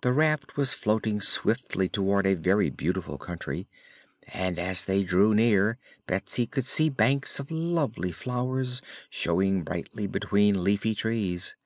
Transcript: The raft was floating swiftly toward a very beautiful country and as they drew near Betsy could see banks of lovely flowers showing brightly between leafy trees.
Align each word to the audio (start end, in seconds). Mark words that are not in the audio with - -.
The 0.00 0.14
raft 0.14 0.56
was 0.56 0.72
floating 0.72 1.20
swiftly 1.20 1.86
toward 1.86 2.24
a 2.26 2.32
very 2.32 2.70
beautiful 2.70 3.18
country 3.18 3.68
and 4.28 4.58
as 4.58 4.86
they 4.86 5.02
drew 5.04 5.34
near 5.34 5.76
Betsy 6.06 6.46
could 6.46 6.64
see 6.64 6.88
banks 6.88 7.38
of 7.38 7.50
lovely 7.50 8.10
flowers 8.10 8.80
showing 9.10 9.60
brightly 9.62 10.06
between 10.06 10.64
leafy 10.64 10.94
trees. 10.94 11.56